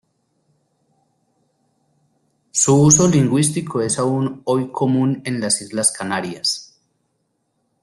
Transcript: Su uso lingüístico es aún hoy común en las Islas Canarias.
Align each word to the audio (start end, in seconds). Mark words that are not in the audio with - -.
Su 2.49 2.73
uso 2.81 3.07
lingüístico 3.07 3.81
es 3.83 3.99
aún 3.99 4.41
hoy 4.45 4.71
común 4.71 5.21
en 5.25 5.39
las 5.39 5.61
Islas 5.61 5.91
Canarias. 5.91 6.81